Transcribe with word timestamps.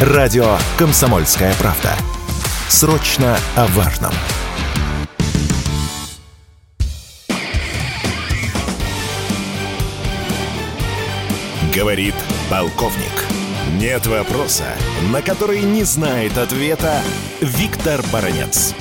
Радио 0.00 0.56
«Комсомольская 0.76 1.52
правда». 1.54 1.90
Срочно 2.68 3.36
о 3.56 3.66
важном. 3.66 4.12
Говорит 11.74 12.14
полковник. 12.48 12.94
Нет 13.72 14.06
вопроса, 14.06 14.66
на 15.10 15.20
который 15.20 15.62
не 15.62 15.82
знает 15.82 16.38
ответа 16.38 17.02
Виктор 17.40 18.00
Баранец. 18.12 18.76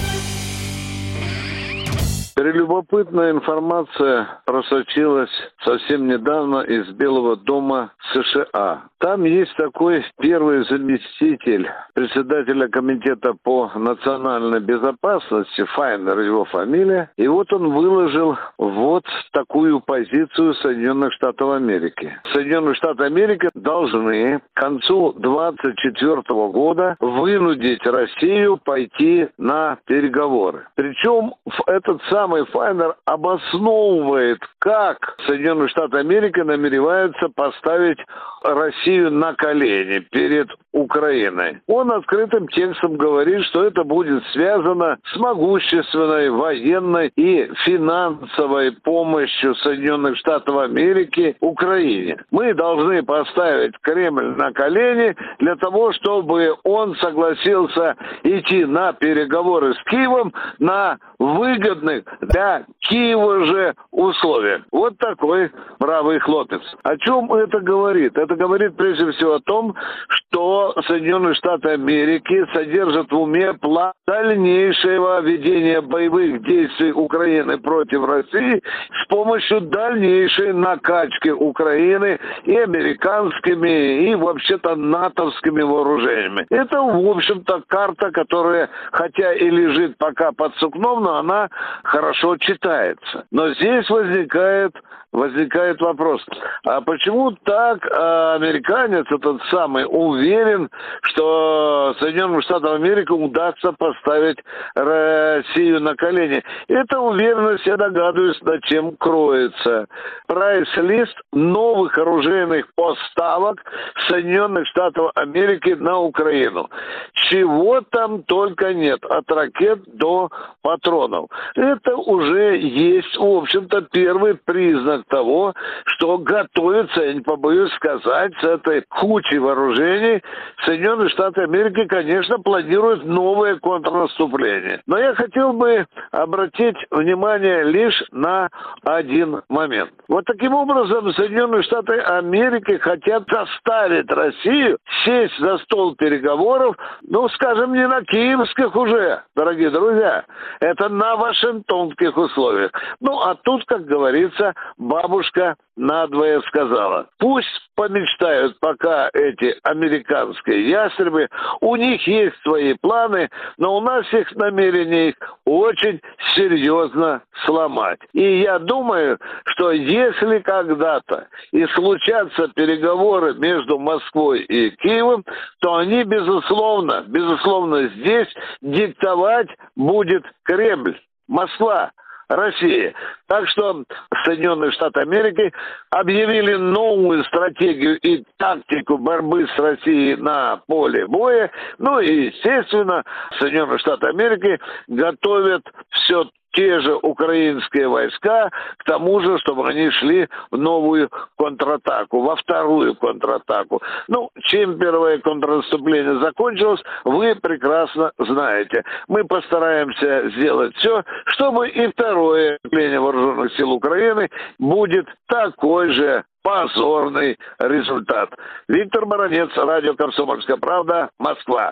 Прелюбопытная 2.38 3.32
информация 3.32 4.28
просочилась 4.46 5.32
совсем 5.66 6.08
недавно 6.08 6.62
из 6.62 6.88
Белого 6.90 7.36
дома 7.36 7.94
США. 8.14 8.84
Там 9.00 9.24
есть 9.24 9.56
такой 9.56 10.06
первый 10.20 10.64
заместитель 10.66 11.68
председателя 11.96 12.68
комитета 12.68 13.34
по 13.42 13.72
национальной 13.74 14.60
безопасности, 14.60 15.64
Файнер 15.64 16.20
его 16.20 16.46
фамилия, 16.46 17.10
и 17.18 17.28
вот 17.28 17.52
он 17.52 17.74
выложил 17.74 18.38
вот 18.60 19.06
такую 19.34 19.80
позицию 19.80 20.54
Соединенных 20.56 21.14
Штатов 21.14 21.54
Америки. 21.54 22.20
Соединенные 22.34 22.76
Штаты 22.76 23.06
Америки 23.06 23.50
должны 23.56 24.42
к 24.54 24.60
концу 24.60 25.14
2024 25.14 26.22
года 26.52 26.98
вынудить 27.00 27.84
Россию 27.84 28.58
пойти 28.58 29.28
на 29.40 29.80
переговоры. 29.88 30.68
Причем 30.76 31.34
этот 31.66 32.00
самый 32.12 32.27
Файнер 32.46 32.96
обосновывает, 33.06 34.40
как 34.60 35.16
Соединенные 35.26 35.70
Штаты 35.70 35.98
Америки 35.98 36.40
намереваются 36.40 37.30
поставить 37.30 38.00
Россию 38.44 39.12
на 39.12 39.34
колени 39.34 40.00
перед 40.12 40.50
Украиной. 40.72 41.60
Он 41.68 41.92
открытым 41.92 42.48
текстом 42.50 42.98
говорит, 42.98 43.44
что 43.46 43.64
это 43.64 43.84
будет 43.84 44.24
связано 44.34 44.98
с 45.12 45.18
могущественной 45.18 46.30
военной 46.30 47.12
и 47.16 47.50
финансовой 47.66 48.72
помощью 48.72 49.56
Соединенных 49.56 50.18
Штатов 50.18 50.58
Америки 50.58 51.36
Украине. 51.40 52.18
Мы 52.32 52.54
должны 52.54 53.04
поставить 53.04 53.74
Кремль 53.82 54.36
на 54.38 54.52
колени 54.52 55.16
для 55.40 55.56
того, 55.56 55.94
чтобы 55.94 56.56
он 56.64 56.96
согласился 56.98 57.96
идти 58.24 58.66
на 58.66 58.94
переговоры 58.94 59.74
с 59.74 59.84
Киевом 59.90 60.34
на 60.60 60.98
выгодных 61.20 62.04
для 62.22 62.66
Киева 62.80 63.46
же 63.46 63.76
условиях. 63.92 64.62
Вот 64.72 64.98
такой 64.98 65.52
правый 65.80 66.20
хлопец. 66.20 66.62
О 66.84 66.98
чем 66.98 67.32
это 67.34 67.60
говорит? 67.60 68.18
Это 68.18 68.36
говорит 68.36 68.76
прежде 68.76 69.12
всего 69.12 69.36
о 69.36 69.40
том, 69.40 69.76
что 70.08 70.74
Соединенные 70.88 71.36
Штаты 71.36 71.70
Америки 71.70 72.46
содержат 72.54 73.12
в 73.12 73.20
уме 73.20 73.54
план 73.54 73.94
дальнейшего 74.08 75.22
ведения 75.22 75.82
боевых 75.82 76.44
действий 76.44 76.92
Украины 76.92 77.58
против 77.58 78.06
России 78.06 78.62
с 79.04 79.08
помощью 79.08 79.62
дальнейшей 79.62 80.54
накачки 80.54 81.30
Украины 81.30 82.20
и 82.44 82.56
американскими, 82.58 84.10
и 84.10 84.16
вообще-то 84.16 84.76
натовскими 84.76 85.62
вооружениями. 85.62 86.46
Это, 86.50 86.82
в 86.82 87.10
общем-то, 87.10 87.64
карта, 87.68 88.12
которая, 88.12 88.70
хотя 88.92 89.34
и 89.34 89.50
лежит 89.50 89.98
пока 89.98 90.32
под 90.32 90.56
сукном, 90.56 91.04
но 91.04 91.18
она 91.18 91.50
хорошо 91.84 92.07
читается. 92.38 93.26
Но 93.32 93.54
здесь 93.54 93.90
возникает 93.90 94.74
возникает 95.18 95.82
вопрос, 95.82 96.24
а 96.64 96.82
почему 96.82 97.32
так 97.44 97.86
а, 97.92 98.36
американец 98.36 99.06
этот 99.12 99.42
самый 99.50 99.86
уверен, 99.90 100.70
что 101.02 101.96
Соединенным 102.00 102.42
Штатам 102.44 102.76
Америки 102.76 103.12
удастся 103.12 103.72
поставить 103.74 104.38
Россию 104.76 105.82
на 105.82 105.96
колени? 105.96 106.44
Эта 106.68 107.00
уверенность, 107.00 107.66
я 107.66 107.78
догадываюсь, 107.78 108.40
над 108.44 108.64
чем 108.66 108.96
кроется. 108.96 109.88
Прайс-лист 110.28 111.18
новых 111.34 111.98
оружейных 111.98 112.68
поставок 112.76 113.64
Соединенных 114.08 114.68
Штатов 114.68 115.12
Америки 115.16 115.70
на 115.70 115.98
Украину. 116.00 116.70
Чего 117.14 117.82
там 117.82 118.22
только 118.24 118.74
нет, 118.74 119.04
от 119.04 119.30
ракет 119.32 119.80
до 119.88 120.30
патронов. 120.62 121.28
Это 121.56 121.96
уже 121.96 122.58
есть, 122.58 123.18
в 123.18 123.38
общем-то, 123.38 123.82
первый 123.92 124.36
признак 124.36 125.07
того, 125.08 125.54
что 125.86 126.18
готовится, 126.18 127.02
я 127.02 127.14
не 127.14 127.22
побоюсь 127.22 127.72
сказать, 127.74 128.34
с 128.42 128.44
этой 128.44 128.82
кучей 128.90 129.40
вооружений 129.40 130.22
Соединенные 130.66 131.10
Штаты 131.10 131.42
Америки, 131.42 131.86
конечно, 131.86 132.40
планируют 132.40 133.06
новое 133.06 133.58
контрнаступление. 133.58 134.82
Но 134.86 134.98
я 134.98 135.14
хотел 135.16 135.54
бы 135.54 135.86
обратить 136.12 136.78
внимание 136.92 137.64
лишь 137.64 138.04
на 138.12 138.50
один 138.84 139.42
момент. 139.50 139.92
Вот 140.08 140.26
таким 140.26 140.54
образом 140.54 141.14
Соединенные 141.14 141.64
Штаты 141.64 142.00
Америки 142.00 142.78
хотят 142.78 143.24
заставить 143.30 144.12
Россию 144.12 144.78
сесть 145.06 145.38
за 145.40 145.58
стол 145.60 145.96
переговоров, 145.96 146.76
ну, 147.02 147.28
скажем, 147.30 147.74
не 147.74 147.88
на 147.88 148.02
киевских 148.04 148.76
уже, 148.76 149.22
дорогие 149.36 149.70
друзья, 149.70 150.26
это 150.60 150.90
на 150.90 151.16
вашингтонских 151.16 152.18
условиях. 152.18 152.72
Ну, 153.00 153.20
а 153.20 153.36
тут, 153.36 153.66
как 153.66 153.86
говорится, 153.86 154.54
бабушка 154.88 155.56
надвое 155.76 156.42
сказала. 156.42 157.08
Пусть 157.20 157.48
помечтают 157.76 158.60
пока 158.60 159.10
эти 159.14 159.56
американские 159.64 160.70
ястребы. 160.70 161.28
У 161.62 161.76
них 161.76 162.06
есть 162.08 162.36
свои 162.42 162.74
планы, 162.74 163.30
но 163.58 163.78
у 163.78 163.82
нас 163.82 164.12
их 164.14 164.34
намерение 164.36 165.14
очень 165.46 166.02
серьезно 166.36 167.22
сломать. 167.46 168.00
И 168.14 168.40
я 168.40 168.60
думаю, 168.60 169.20
что 169.46 169.72
если 169.72 170.40
когда-то 170.40 171.28
и 171.52 171.66
случатся 171.68 172.48
переговоры 172.56 173.36
между 173.36 173.78
Москвой 173.78 174.42
и 174.42 174.72
Киевом, 174.78 175.24
то 175.60 175.76
они, 175.76 176.04
безусловно, 176.04 177.04
безусловно, 177.08 177.88
здесь 177.90 178.28
диктовать 178.62 179.50
будет 179.76 180.24
Кремль. 180.44 180.98
Москва. 181.28 181.92
России. 182.30 182.94
Так 183.28 183.48
что 183.50 183.84
Соединенные 184.24 184.72
Штаты 184.72 185.02
Америки 185.02 185.54
объявили 185.90 186.56
новую 186.56 187.24
стратегию 187.26 187.98
и 188.00 188.24
тактику 188.38 188.98
борьбы 188.98 189.48
с 189.48 189.60
Россией 189.60 190.16
на 190.16 190.58
поле 190.68 191.08
боя. 191.08 191.52
Ну 191.78 192.00
и, 192.00 192.28
естественно, 192.28 193.04
Соединенные 193.40 193.80
Штаты 193.80 194.08
Америки 194.08 194.60
готовят 194.88 195.64
все 195.92 196.30
те 196.58 196.80
же 196.80 196.96
украинские 196.96 197.88
войска 197.88 198.50
к 198.78 198.84
тому 198.84 199.22
же, 199.22 199.38
чтобы 199.38 199.70
они 199.70 199.92
шли 199.92 200.28
в 200.50 200.58
новую 200.58 201.10
контратаку, 201.38 202.22
во 202.22 202.36
вторую 202.36 202.96
контратаку. 202.96 203.82
Ну, 204.08 204.32
чем 204.42 204.80
первое 204.80 205.20
контрнаступление 205.20 206.20
закончилось, 206.20 206.82
вы 207.06 207.36
прекрасно 207.36 208.12
знаете. 208.18 208.84
Мы 209.08 209.24
постараемся 209.24 210.32
сделать 210.32 210.76
все, 210.78 211.04
чтобы 211.28 211.70
и 211.70 211.92
второе 211.92 212.58
наступление 212.64 213.00
вооруженных 213.00 213.56
сил 213.56 213.72
Украины 213.72 214.30
будет 214.58 215.06
такой 215.28 215.94
же 215.94 216.24
позорный 216.42 217.38
результат. 217.60 218.30
Виктор 218.68 219.06
Баранец, 219.06 219.50
радио 219.56 219.94
«Комсомольская 219.94 220.58
правда», 220.58 221.10
Москва. 221.20 221.72